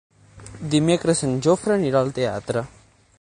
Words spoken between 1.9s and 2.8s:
al teatre.